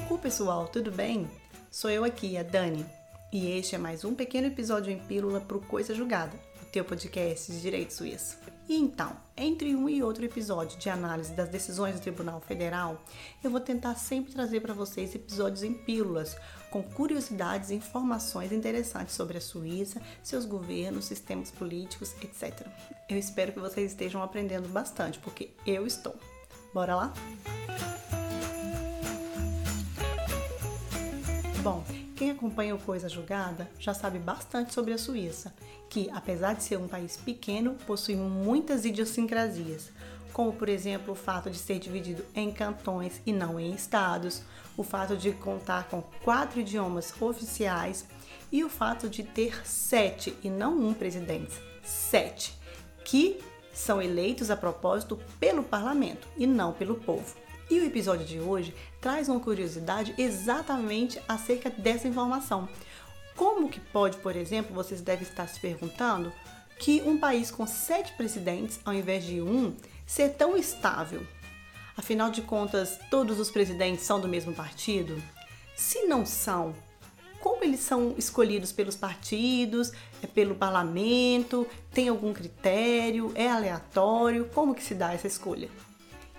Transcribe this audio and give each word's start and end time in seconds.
Cucu 0.00 0.18
pessoal, 0.18 0.66
tudo 0.68 0.90
bem? 0.90 1.28
Sou 1.70 1.90
eu 1.90 2.04
aqui, 2.04 2.36
a 2.36 2.42
Dani, 2.42 2.86
e 3.32 3.50
este 3.50 3.74
é 3.74 3.78
mais 3.78 4.04
um 4.04 4.14
pequeno 4.14 4.46
episódio 4.46 4.92
em 4.92 4.98
pílula 4.98 5.40
pro 5.40 5.60
Coisa 5.60 5.94
Julgada, 5.94 6.36
o 6.62 6.66
teu 6.66 6.84
podcast 6.84 7.52
de 7.52 7.60
direito 7.60 7.92
suíço. 7.92 8.38
E 8.68 8.76
então, 8.76 9.16
entre 9.36 9.74
um 9.74 9.88
e 9.88 10.02
outro 10.02 10.24
episódio 10.24 10.78
de 10.78 10.88
análise 10.88 11.32
das 11.32 11.48
decisões 11.48 11.94
do 11.94 12.00
Tribunal 12.00 12.40
Federal, 12.40 13.02
eu 13.42 13.50
vou 13.50 13.60
tentar 13.60 13.94
sempre 13.96 14.32
trazer 14.32 14.60
para 14.60 14.74
vocês 14.74 15.14
episódios 15.14 15.62
em 15.62 15.74
pílulas, 15.74 16.36
com 16.70 16.82
curiosidades 16.82 17.70
e 17.70 17.74
informações 17.74 18.52
interessantes 18.52 19.14
sobre 19.14 19.38
a 19.38 19.40
Suíça, 19.40 20.00
seus 20.22 20.44
governos, 20.44 21.04
sistemas 21.04 21.50
políticos, 21.50 22.14
etc. 22.22 22.66
Eu 23.08 23.18
espero 23.18 23.52
que 23.52 23.60
vocês 23.60 23.90
estejam 23.90 24.22
aprendendo 24.22 24.68
bastante, 24.68 25.18
porque 25.18 25.50
eu 25.66 25.86
estou. 25.86 26.14
Bora 26.72 26.94
lá? 26.94 27.12
Bom, 31.62 31.84
quem 32.16 32.30
acompanha 32.30 32.74
o 32.74 32.78
Coisa 32.78 33.06
Julgada 33.06 33.68
já 33.78 33.92
sabe 33.92 34.18
bastante 34.18 34.72
sobre 34.72 34.94
a 34.94 34.98
Suíça, 34.98 35.52
que, 35.90 36.08
apesar 36.10 36.54
de 36.54 36.62
ser 36.62 36.78
um 36.78 36.88
país 36.88 37.18
pequeno, 37.18 37.74
possui 37.86 38.16
muitas 38.16 38.86
idiosincrasias, 38.86 39.90
como 40.32 40.54
por 40.54 40.70
exemplo 40.70 41.12
o 41.12 41.16
fato 41.16 41.50
de 41.50 41.58
ser 41.58 41.78
dividido 41.78 42.24
em 42.34 42.50
cantões 42.50 43.20
e 43.26 43.32
não 43.32 43.60
em 43.60 43.74
estados, 43.74 44.42
o 44.74 44.82
fato 44.82 45.18
de 45.18 45.32
contar 45.32 45.86
com 45.90 46.02
quatro 46.24 46.60
idiomas 46.60 47.12
oficiais 47.20 48.06
e 48.50 48.64
o 48.64 48.70
fato 48.70 49.06
de 49.06 49.22
ter 49.22 49.60
sete 49.66 50.34
e 50.42 50.48
não 50.48 50.78
um 50.78 50.94
presidente, 50.94 51.60
sete, 51.84 52.58
que 53.04 53.38
são 53.70 54.00
eleitos 54.00 54.50
a 54.50 54.56
propósito 54.56 55.18
pelo 55.38 55.62
parlamento 55.62 56.26
e 56.38 56.46
não 56.46 56.72
pelo 56.72 56.94
povo. 56.94 57.36
E 57.70 57.78
o 57.78 57.84
episódio 57.84 58.26
de 58.26 58.40
hoje 58.40 58.74
traz 59.00 59.28
uma 59.28 59.38
curiosidade 59.38 60.12
exatamente 60.18 61.22
acerca 61.28 61.70
dessa 61.70 62.08
informação. 62.08 62.68
Como 63.36 63.68
que 63.68 63.78
pode, 63.78 64.16
por 64.18 64.34
exemplo, 64.34 64.74
vocês 64.74 65.00
devem 65.00 65.22
estar 65.22 65.46
se 65.46 65.60
perguntando, 65.60 66.32
que 66.80 67.00
um 67.02 67.16
país 67.16 67.48
com 67.48 67.64
sete 67.68 68.12
presidentes, 68.14 68.80
ao 68.84 68.92
invés 68.92 69.24
de 69.24 69.40
um, 69.40 69.72
ser 70.04 70.30
tão 70.30 70.56
estável? 70.56 71.24
Afinal 71.96 72.28
de 72.28 72.42
contas, 72.42 72.98
todos 73.08 73.38
os 73.38 73.52
presidentes 73.52 74.04
são 74.04 74.20
do 74.20 74.26
mesmo 74.26 74.52
partido? 74.52 75.22
Se 75.76 76.06
não 76.06 76.26
são, 76.26 76.74
como 77.38 77.62
eles 77.62 77.80
são 77.80 78.16
escolhidos 78.18 78.72
pelos 78.72 78.96
partidos, 78.96 79.92
é 80.20 80.26
pelo 80.26 80.56
parlamento, 80.56 81.64
tem 81.92 82.08
algum 82.08 82.32
critério, 82.32 83.30
é 83.36 83.48
aleatório, 83.48 84.50
como 84.52 84.74
que 84.74 84.82
se 84.82 84.94
dá 84.94 85.12
essa 85.12 85.28
escolha? 85.28 85.68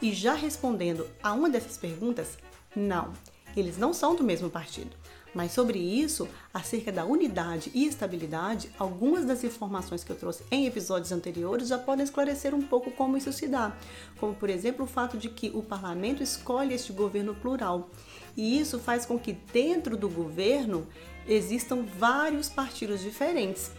E 0.01 0.13
já 0.13 0.33
respondendo 0.33 1.07
a 1.21 1.31
uma 1.31 1.49
dessas 1.49 1.77
perguntas, 1.77 2.37
não, 2.75 3.13
eles 3.55 3.77
não 3.77 3.93
são 3.93 4.15
do 4.15 4.23
mesmo 4.23 4.49
partido. 4.49 4.95
Mas 5.33 5.53
sobre 5.53 5.79
isso, 5.79 6.27
acerca 6.53 6.91
da 6.91 7.05
unidade 7.05 7.71
e 7.73 7.85
estabilidade, 7.85 8.69
algumas 8.77 9.23
das 9.23 9.43
informações 9.43 10.03
que 10.03 10.11
eu 10.11 10.15
trouxe 10.15 10.43
em 10.51 10.65
episódios 10.65 11.11
anteriores 11.11 11.69
já 11.69 11.77
podem 11.77 12.03
esclarecer 12.03 12.53
um 12.53 12.61
pouco 12.61 12.91
como 12.91 13.15
isso 13.15 13.31
se 13.31 13.47
dá, 13.47 13.73
como 14.19 14.35
por 14.35 14.49
exemplo 14.49 14.83
o 14.83 14.87
fato 14.87 15.17
de 15.17 15.29
que 15.29 15.49
o 15.53 15.63
parlamento 15.63 16.21
escolhe 16.21 16.73
este 16.73 16.91
governo 16.91 17.33
plural. 17.33 17.89
E 18.35 18.59
isso 18.59 18.77
faz 18.79 19.05
com 19.05 19.17
que 19.17 19.33
dentro 19.33 19.95
do 19.95 20.09
governo 20.09 20.85
existam 21.27 21.85
vários 21.97 22.49
partidos 22.49 22.99
diferentes. 23.01 23.71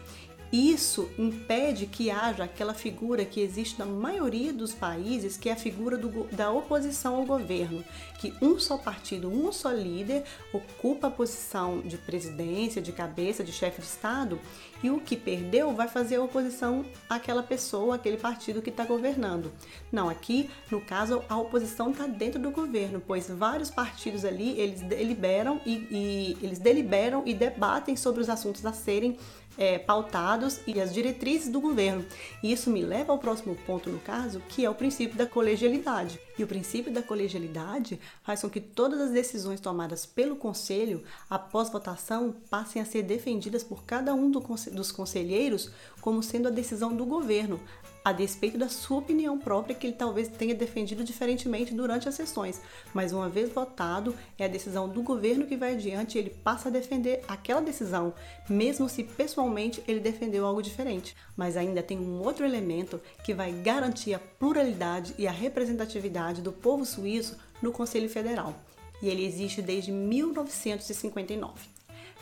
Isso 0.53 1.09
impede 1.19 1.87
que 1.87 2.11
haja 2.11 2.45
aquela 2.45 2.75
figura 2.75 3.25
que 3.25 3.41
existe 3.41 3.79
na 3.79 3.87
maioria 3.87 4.53
dos 4.53 4.75
países, 4.75 5.35
que 5.35 5.49
é 5.49 5.53
a 5.53 5.57
figura 5.57 5.97
do, 5.97 6.25
da 6.25 6.51
oposição 6.51 7.17
ao 7.17 7.25
governo, 7.25 7.83
que 8.21 8.35
um 8.43 8.59
só 8.59 8.77
partido, 8.77 9.31
um 9.31 9.51
só 9.51 9.73
líder 9.73 10.25
ocupa 10.53 11.07
a 11.07 11.11
posição 11.11 11.81
de 11.81 11.97
presidência, 11.97 12.83
de 12.83 12.93
cabeça, 12.93 13.43
de 13.43 13.51
chefe 13.51 13.81
de 13.81 13.87
Estado, 13.87 14.39
e 14.83 14.91
o 14.91 15.01
que 15.01 15.17
perdeu 15.17 15.73
vai 15.73 15.89
fazer 15.89 16.17
a 16.17 16.23
oposição 16.23 16.85
àquela 17.09 17.43
pessoa, 17.43 17.95
àquele 17.95 18.19
partido 18.19 18.61
que 18.61 18.69
está 18.69 18.85
governando. 18.85 19.51
Não, 19.91 20.11
aqui, 20.11 20.51
no 20.71 20.83
caso, 20.83 21.23
a 21.31 21.39
oposição 21.39 21.93
está 21.93 22.07
dentro 22.07 22.39
do 22.39 22.51
governo, 22.51 23.01
pois 23.05 23.27
vários 23.29 23.71
partidos 23.71 24.23
ali, 24.23 24.51
eles 24.61 24.83
deliberam 24.83 25.63
e, 25.65 25.73
e 25.91 26.39
eles 26.43 26.59
deliberam 26.59 27.23
e 27.25 27.33
debatem 27.33 27.97
sobre 27.97 28.21
os 28.21 28.29
assuntos 28.29 28.67
a 28.67 28.73
serem 28.73 29.17
é, 29.57 29.79
pautados 29.79 30.42
e 30.67 30.81
as 30.81 30.93
diretrizes 30.93 31.49
do 31.49 31.61
governo. 31.61 32.05
E 32.43 32.53
isso 32.53 32.71
me 32.71 32.83
leva 32.83 33.13
ao 33.13 33.19
próximo 33.19 33.57
ponto 33.67 33.91
no 33.91 33.99
caso, 33.99 34.43
que 34.49 34.65
é 34.65 34.71
o 34.71 34.75
princípio 34.75 35.17
da 35.17 35.27
colegialidade. 35.27 36.21
E 36.39 36.43
o 36.43 36.47
princípio 36.47 36.93
da 36.93 37.03
colegialidade 37.03 38.01
faz 38.23 38.41
com 38.41 38.49
que 38.49 38.61
todas 38.61 39.01
as 39.01 39.11
decisões 39.11 39.61
tomadas 39.61 40.07
pelo 40.07 40.37
conselho 40.37 41.03
após 41.29 41.71
votação 41.71 42.35
passem 42.49 42.81
a 42.81 42.85
ser 42.85 43.03
defendidas 43.03 43.63
por 43.63 43.85
cada 43.85 44.15
um 44.15 44.31
do, 44.31 44.41
dos 44.73 44.91
conselheiros 44.91 45.71
como 46.01 46.23
sendo 46.23 46.49
a 46.49 46.51
decisão 46.51 46.95
do 46.95 47.05
governo, 47.05 47.61
a 48.05 48.13
despeito 48.13 48.59
da 48.59 48.69
sua 48.69 48.99
opinião 48.99 49.39
própria 49.39 49.75
que 49.75 49.87
ele 49.87 49.95
talvez 49.95 50.27
tenha 50.27 50.55
defendido 50.55 51.05
diferentemente 51.05 51.73
durante 51.73 52.09
as 52.09 52.15
sessões. 52.15 52.61
Mas 52.93 53.13
uma 53.13 53.29
vez 53.29 53.51
votado, 53.51 54.15
é 54.37 54.45
a 54.45 54.49
decisão 54.49 54.89
do 54.89 55.03
governo 55.03 55.47
que 55.47 55.57
vai 55.57 55.75
adiante 55.75 56.17
e 56.17 56.19
ele 56.19 56.31
passa 56.31 56.69
a 56.69 56.73
defender 56.73 57.23
aquela 57.29 57.61
decisão, 57.61 58.13
mesmo 58.49 58.89
se 58.89 59.05
pessoalmente 59.05 59.83
ele 59.87 60.01
defendeu 60.01 60.45
algo 60.45 60.63
diferente. 60.63 61.15
Mas 61.37 61.57
ainda 61.57 61.83
tem 61.83 61.99
um 61.99 62.21
outro 62.21 62.45
elemento 62.45 63.01
que 63.25 63.33
vai 63.33 63.53
garantir 63.53 64.15
a 64.15 64.19
pluralidade 64.19 65.15
e 65.17 65.27
a 65.27 65.33
representatividade 65.33 66.22
do 66.31 66.53
povo 66.53 66.85
suíço 66.85 67.37
no 67.61 67.73
Conselho 67.73 68.09
Federal. 68.09 68.55
E 69.03 69.09
ele 69.09 69.25
existe 69.25 69.61
desde 69.61 69.91
1959. 69.91 71.53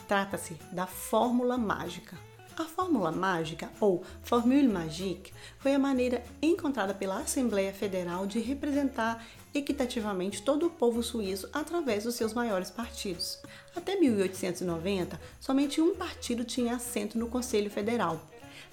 Trata-se 0.08 0.54
da 0.72 0.86
fórmula 0.86 1.58
mágica 1.58 2.16
a 2.62 2.64
fórmula 2.64 3.10
mágica, 3.10 3.70
ou 3.80 4.02
Formule 4.22 4.68
Magique, 4.68 5.32
foi 5.58 5.74
a 5.74 5.78
maneira 5.78 6.22
encontrada 6.42 6.92
pela 6.92 7.18
Assembleia 7.18 7.72
Federal 7.72 8.26
de 8.26 8.38
representar 8.38 9.24
equitativamente 9.54 10.42
todo 10.42 10.66
o 10.66 10.70
povo 10.70 11.02
suíço 11.02 11.48
através 11.52 12.04
dos 12.04 12.14
seus 12.14 12.34
maiores 12.34 12.70
partidos. 12.70 13.38
Até 13.74 13.96
1890, 13.96 15.20
somente 15.40 15.80
um 15.80 15.94
partido 15.94 16.44
tinha 16.44 16.76
assento 16.76 17.18
no 17.18 17.28
Conselho 17.28 17.70
Federal. 17.70 18.20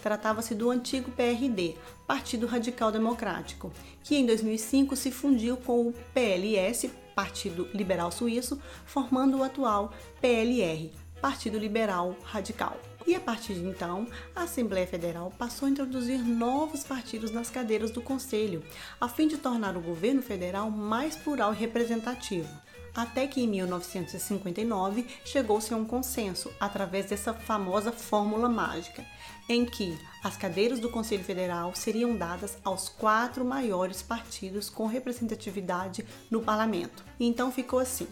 Tratava-se 0.02 0.54
do 0.54 0.70
antigo 0.70 1.12
PRD, 1.12 1.76
Partido 2.06 2.48
Radical 2.48 2.92
Democrático, 2.92 3.72
que 4.04 4.16
em 4.16 4.26
2005 4.26 4.96
se 4.96 5.12
fundiu 5.12 5.58
com 5.58 5.88
o 5.88 5.94
PLS, 6.14 6.90
Partido 7.16 7.68
Liberal 7.74 8.12
Suíço, 8.12 8.62
formando 8.86 9.38
o 9.38 9.44
atual 9.44 9.92
PLR, 10.22 10.92
Partido 11.20 11.58
Liberal 11.58 12.16
Radical. 12.24 12.80
E 13.08 13.16
a 13.16 13.20
partir 13.22 13.54
de 13.54 13.66
então, 13.66 14.06
a 14.36 14.44
Assembleia 14.44 14.86
Federal 14.86 15.32
passou 15.38 15.66
a 15.66 15.72
introduzir 15.72 16.20
novos 16.20 16.84
partidos 16.84 17.32
nas 17.32 17.50
cadeiras 17.50 17.90
do 17.90 18.02
Conselho, 18.02 18.62
a 19.00 19.08
fim 19.08 19.30
de 19.30 19.38
tornar 19.38 19.78
o 19.78 19.82
governo 19.82 20.22
federal 20.22 20.70
mais 20.70 21.16
plural 21.16 21.54
e 21.54 21.58
representativo. 21.58 22.50
Até 22.98 23.28
que 23.28 23.42
em 23.42 23.48
1959 23.48 25.06
chegou-se 25.24 25.72
a 25.72 25.78
um 25.78 25.86
consenso 25.86 26.52
através 26.60 27.06
dessa 27.06 27.32
famosa 27.32 27.92
fórmula 27.92 28.50
mágica, 28.50 29.06
em 29.48 29.68
que 29.68 29.96
as 30.24 30.36
cadeiras 30.36 30.80
do 30.80 30.90
Conselho 30.90 31.24
Federal 31.24 31.76
seriam 31.76 32.18
dadas 32.18 32.58
aos 32.64 32.90
quatro 32.90 33.46
maiores 33.46 34.02
partidos 34.02 34.68
com 34.68 34.88
representatividade 34.88 36.04
no 36.32 36.42
parlamento. 36.42 37.06
Então 37.20 37.52
ficou 37.52 37.78
assim: 37.78 38.08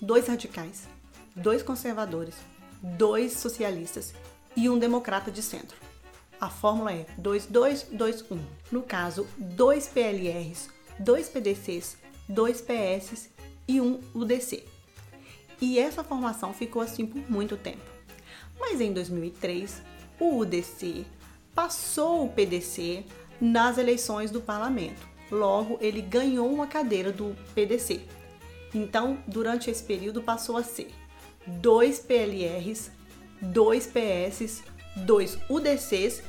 dois 0.00 0.28
radicais, 0.28 0.86
dois 1.34 1.60
conservadores, 1.60 2.36
dois 2.80 3.32
socialistas 3.32 4.14
e 4.54 4.70
um 4.70 4.78
democrata 4.78 5.32
de 5.32 5.42
centro. 5.42 5.76
A 6.40 6.48
fórmula 6.48 6.92
é 6.92 7.06
2221. 7.18 8.38
No 8.70 8.82
caso, 8.82 9.26
dois 9.36 9.88
PLRs, 9.88 10.68
dois 11.00 11.28
PDCs, 11.28 11.96
dois 12.28 12.60
PS 12.60 13.32
e 13.72 13.80
um 13.80 13.98
UDC. 14.14 14.64
E 15.60 15.78
essa 15.78 16.04
formação 16.04 16.52
ficou 16.52 16.82
assim 16.82 17.06
por 17.06 17.30
muito 17.30 17.56
tempo. 17.56 17.80
Mas 18.60 18.80
em 18.80 18.92
2003, 18.92 19.82
o 20.20 20.38
UDC 20.38 21.06
passou 21.54 22.26
o 22.26 22.28
PDC 22.28 23.04
nas 23.40 23.78
eleições 23.78 24.30
do 24.30 24.42
parlamento. 24.42 25.08
Logo, 25.30 25.78
ele 25.80 26.02
ganhou 26.02 26.52
uma 26.52 26.66
cadeira 26.66 27.10
do 27.10 27.34
PDC. 27.54 28.02
Então, 28.74 29.18
durante 29.26 29.70
esse 29.70 29.82
período, 29.82 30.22
passou 30.22 30.58
a 30.58 30.62
ser 30.62 30.90
dois 31.46 31.98
PLRs, 31.98 32.90
dois 33.40 33.86
PS, 33.86 34.62
dois 34.96 35.38
UDCs 35.48 36.22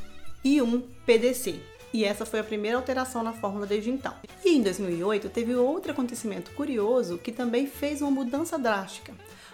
e 0.44 0.62
um 0.62 0.82
PDC. 1.06 1.60
E 1.94 2.04
essa 2.04 2.26
foi 2.26 2.40
a 2.40 2.44
primeira 2.44 2.76
alteração 2.76 3.22
na 3.22 3.34
fórmula 3.34 3.68
desde 3.68 3.92
então. 3.92 4.16
E 4.44 4.50
em 4.50 4.64
2008 4.64 5.30
teve 5.30 5.54
outro 5.54 5.92
acontecimento 5.92 6.52
curioso 6.52 7.20
que 7.20 7.32
também 7.32 7.68
fez 7.68 8.02
uma 8.02 8.10
mudança 8.10 8.58
drástica, 8.58 9.14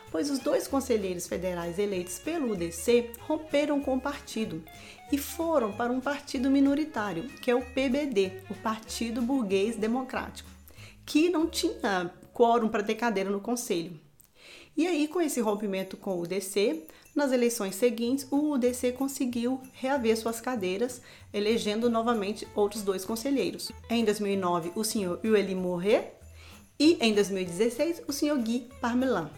pois 0.10 0.32
os 0.32 0.40
dois 0.40 0.66
conselheiros 0.66 1.28
federais 1.28 1.78
eleitos 1.78 2.18
pelo 2.18 2.54
UDC 2.54 3.12
romperam 3.20 3.82
com 3.82 3.96
o 3.96 4.02
partido 4.02 4.64
e 5.12 5.18
foram 5.18 5.74
para 5.74 5.92
um 5.92 6.00
partido 6.00 6.50
minoritário, 6.50 7.24
que 7.42 7.52
é 7.52 7.56
o 7.56 7.62
PBD, 7.62 8.42
o 8.50 8.56
Partido 8.56 9.22
Burguês 9.22 9.76
Democrático, 9.76 10.50
que 11.06 11.30
não 11.30 11.46
tinha 11.46 12.10
quórum 12.34 12.70
para 12.70 12.84
ter 12.84 12.96
cadeira 12.96 13.30
no 13.30 13.42
conselho. 13.42 14.00
E 14.80 14.88
aí, 14.88 15.10
com 15.10 15.20
esse 15.20 15.42
rompimento 15.42 15.98
com 15.98 16.12
o 16.12 16.22
UDC, 16.22 16.86
nas 17.14 17.34
eleições 17.34 17.76
seguintes, 17.76 18.26
o 18.32 18.54
UDC 18.54 18.94
conseguiu 18.94 19.60
reaver 19.74 20.16
suas 20.16 20.40
cadeiras, 20.40 21.02
elegendo 21.34 21.90
novamente 21.90 22.48
outros 22.56 22.82
dois 22.82 23.04
conselheiros. 23.04 23.74
Em 23.90 24.06
2009, 24.06 24.72
o 24.76 24.86
senhor 24.86 25.20
Ueli 25.22 25.54
Morret 25.54 26.14
e 26.80 26.98
em 27.02 27.14
2016, 27.14 28.04
o 28.08 28.14
senhor 28.14 28.38
Guy 28.38 28.70
Parmelan. 28.80 29.30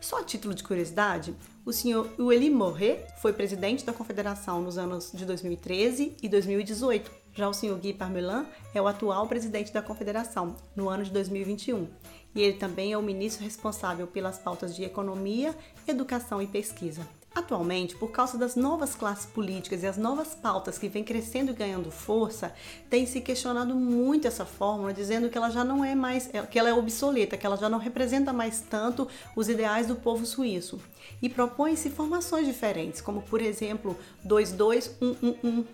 Só 0.00 0.20
a 0.20 0.24
título 0.24 0.54
de 0.54 0.62
curiosidade, 0.62 1.34
o 1.64 1.72
senhor 1.72 2.08
Ueli 2.18 2.48
Morret 2.48 3.04
foi 3.20 3.32
presidente 3.32 3.84
da 3.84 3.92
Confederação 3.92 4.62
nos 4.62 4.78
anos 4.78 5.10
de 5.12 5.26
2013 5.26 6.16
e 6.22 6.28
2018. 6.28 7.10
Já 7.34 7.48
o 7.48 7.52
senhor 7.52 7.78
Guy 7.78 7.92
Parmelan 7.92 8.46
é 8.72 8.80
o 8.80 8.86
atual 8.86 9.26
presidente 9.26 9.72
da 9.72 9.82
Confederação 9.82 10.56
no 10.74 10.88
ano 10.88 11.04
de 11.04 11.10
2021 11.10 11.88
e 12.34 12.42
ele 12.42 12.58
também 12.58 12.92
é 12.92 12.98
o 12.98 13.02
ministro 13.02 13.44
responsável 13.44 14.06
pelas 14.06 14.38
pautas 14.38 14.74
de 14.74 14.84
economia, 14.84 15.54
educação 15.86 16.40
e 16.40 16.46
pesquisa. 16.46 17.06
Atualmente, 17.38 17.94
por 17.94 18.10
causa 18.10 18.36
das 18.36 18.56
novas 18.56 18.96
classes 18.96 19.24
políticas 19.24 19.84
e 19.84 19.86
as 19.86 19.96
novas 19.96 20.34
pautas 20.34 20.76
que 20.76 20.88
vêm 20.88 21.04
crescendo 21.04 21.52
e 21.52 21.54
ganhando 21.54 21.88
força, 21.88 22.52
tem 22.90 23.06
se 23.06 23.20
questionado 23.20 23.76
muito 23.76 24.26
essa 24.26 24.44
fórmula, 24.44 24.92
dizendo 24.92 25.30
que 25.30 25.38
ela 25.38 25.48
já 25.48 25.62
não 25.62 25.84
é 25.84 25.94
mais, 25.94 26.28
é, 26.34 26.42
que 26.42 26.58
ela 26.58 26.68
é 26.68 26.74
obsoleta, 26.74 27.36
que 27.36 27.46
ela 27.46 27.56
já 27.56 27.68
não 27.68 27.78
representa 27.78 28.32
mais 28.32 28.60
tanto 28.60 29.06
os 29.36 29.48
ideais 29.48 29.86
do 29.86 29.94
povo 29.94 30.26
suíço. 30.26 30.80
E 31.22 31.28
propõe-se 31.28 31.90
formações 31.90 32.44
diferentes, 32.44 33.00
como 33.00 33.22
por 33.22 33.40
exemplo 33.40 33.96
22111 34.24 35.64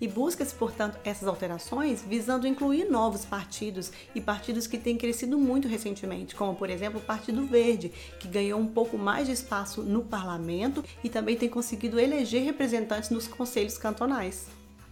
e 0.00 0.08
busca-se, 0.08 0.54
portanto, 0.54 0.98
essas 1.04 1.28
alterações 1.28 2.02
visando 2.02 2.46
incluir 2.46 2.90
novos 2.90 3.24
partidos 3.24 3.92
e 4.14 4.20
partidos 4.20 4.66
que 4.66 4.78
têm 4.78 4.96
crescido 4.96 5.38
muito 5.38 5.68
recentemente, 5.68 6.34
como 6.34 6.54
por 6.54 6.70
exemplo 6.70 6.98
o 6.98 7.02
Partido 7.02 7.44
Verde, 7.46 7.92
que 8.18 8.28
ganhou 8.28 8.58
um 8.58 8.66
pouco 8.66 8.96
mais 8.96 9.26
de 9.26 9.32
espaço 9.32 9.82
no 9.82 10.02
parlamento 10.02 10.84
e 11.04 11.08
também 11.08 11.36
tem 11.36 11.48
conseguido 11.48 12.00
eleger 12.00 12.42
representantes 12.44 13.10
nos 13.10 13.28
conselhos 13.28 13.76
cantonais. 13.76 14.46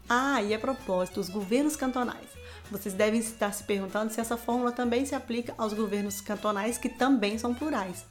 Ah, 0.09 0.43
e 0.43 0.55
a 0.55 0.59
propósito, 0.59 1.21
os 1.21 1.29
governos 1.29 1.77
cantonais. 1.77 2.27
Vocês 2.71 2.95
devem 2.95 3.21
estar 3.21 3.53
se 3.53 3.65
perguntando 3.65 4.13
se 4.13 4.21
essa 4.21 4.37
fórmula 4.37 4.73
também 4.73 5.05
se 5.05 5.15
aplica 5.15 5.55
aos 5.57 5.73
governos 5.73 6.21
cantonais, 6.21 6.79
que 6.79 6.89
também 6.89 7.39
são 7.39 7.55
plurais. 7.55 8.05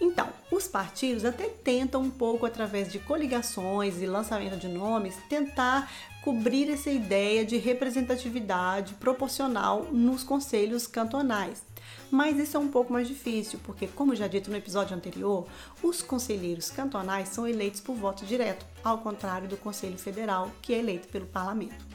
Então, 0.00 0.28
os 0.50 0.66
partidos 0.66 1.24
até 1.24 1.48
tentam 1.48 2.00
um 2.00 2.10
pouco, 2.10 2.46
através 2.46 2.90
de 2.90 2.98
coligações 2.98 4.00
e 4.00 4.06
lançamento 4.06 4.56
de 4.56 4.66
nomes, 4.66 5.14
tentar 5.28 5.90
cobrir 6.22 6.70
essa 6.70 6.90
ideia 6.90 7.44
de 7.44 7.56
representatividade 7.58 8.94
proporcional 8.94 9.84
nos 9.92 10.22
conselhos 10.22 10.86
cantonais. 10.86 11.62
Mas 12.10 12.38
isso 12.38 12.56
é 12.56 12.60
um 12.60 12.68
pouco 12.68 12.92
mais 12.92 13.06
difícil, 13.06 13.60
porque, 13.62 13.86
como 13.86 14.16
já 14.16 14.26
dito 14.26 14.50
no 14.50 14.56
episódio 14.56 14.96
anterior, 14.96 15.46
os 15.82 16.02
conselheiros 16.02 16.70
cantonais 16.70 17.28
são 17.28 17.46
eleitos 17.46 17.80
por 17.80 17.94
voto 17.94 18.24
direto, 18.24 18.66
ao 18.82 18.98
contrário 18.98 19.48
do 19.48 19.56
Conselho 19.56 19.98
Federal, 19.98 20.50
que 20.60 20.74
é 20.74 20.78
eleito 20.78 21.08
pelo 21.08 21.26
parlamento. 21.26 21.89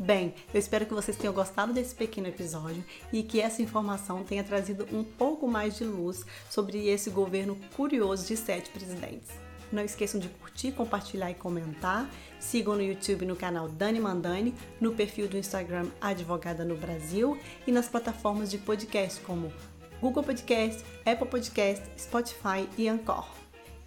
Bem, 0.00 0.32
eu 0.54 0.58
espero 0.58 0.86
que 0.86 0.94
vocês 0.94 1.14
tenham 1.14 1.34
gostado 1.34 1.74
desse 1.74 1.94
pequeno 1.94 2.26
episódio 2.26 2.82
e 3.12 3.22
que 3.22 3.38
essa 3.38 3.60
informação 3.60 4.24
tenha 4.24 4.42
trazido 4.42 4.88
um 4.90 5.04
pouco 5.04 5.46
mais 5.46 5.76
de 5.76 5.84
luz 5.84 6.24
sobre 6.48 6.88
esse 6.88 7.10
governo 7.10 7.54
curioso 7.76 8.26
de 8.26 8.34
sete 8.34 8.70
presidentes. 8.70 9.28
Não 9.70 9.84
esqueçam 9.84 10.18
de 10.18 10.30
curtir, 10.30 10.72
compartilhar 10.72 11.30
e 11.30 11.34
comentar. 11.34 12.10
Sigam 12.40 12.76
no 12.76 12.82
YouTube 12.82 13.26
no 13.26 13.36
canal 13.36 13.68
Dani 13.68 14.00
Mandani, 14.00 14.54
no 14.80 14.94
perfil 14.94 15.28
do 15.28 15.36
Instagram 15.36 15.90
Advogada 16.00 16.64
no 16.64 16.76
Brasil 16.76 17.38
e 17.66 17.70
nas 17.70 17.86
plataformas 17.86 18.50
de 18.50 18.56
podcast 18.56 19.20
como 19.20 19.52
Google 20.00 20.22
Podcast, 20.22 20.82
Apple 21.04 21.28
Podcast, 21.28 21.84
Spotify 21.98 22.66
e 22.78 22.88
Anchor. 22.88 23.39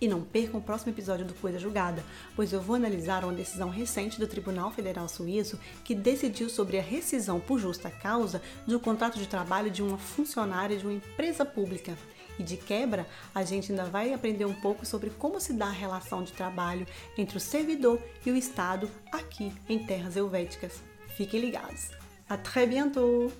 E 0.04 0.08
não 0.08 0.22
percam 0.22 0.60
o 0.60 0.62
próximo 0.62 0.92
episódio 0.92 1.26
do 1.26 1.34
Coisa 1.34 1.58
Julgada, 1.58 2.04
pois 2.36 2.52
eu 2.52 2.60
vou 2.60 2.76
analisar 2.76 3.24
uma 3.24 3.32
decisão 3.32 3.70
recente 3.70 4.20
do 4.20 4.28
Tribunal 4.28 4.70
Federal 4.70 5.08
Suíço 5.08 5.58
que 5.82 5.96
decidiu 5.96 6.50
sobre 6.50 6.78
a 6.78 6.82
rescisão 6.82 7.40
por 7.40 7.58
justa 7.58 7.90
causa 7.90 8.42
do 8.68 8.82
contrato 8.82 9.18
de 9.18 9.26
trabalho 9.26 9.72
de 9.72 9.82
uma 9.82 9.98
funcionária 9.98 10.76
de 10.76 10.86
uma 10.86 10.92
empresa 10.92 11.46
pública. 11.46 11.98
E 12.38 12.44
de 12.44 12.58
quebra, 12.58 13.08
a 13.34 13.46
gente 13.46 13.72
ainda 13.72 13.86
vai 13.86 14.12
aprender 14.12 14.44
um 14.44 14.54
pouco 14.54 14.86
sobre 14.86 15.10
como 15.10 15.40
se 15.40 15.54
dá 15.54 15.68
a 15.68 15.72
relação 15.72 16.22
de 16.22 16.34
trabalho 16.34 16.86
entre 17.18 17.38
o 17.38 17.40
servidor 17.40 17.98
e 18.26 18.32
o 18.32 18.36
Estado 18.36 18.92
aqui 19.10 19.54
em 19.70 19.80
terras 19.80 20.18
helvéticas. 20.18 20.84
Fiquem 21.16 21.40
ligados. 21.40 21.92
A 22.28 22.36
très 22.36 22.68
bientôt! 22.68 23.32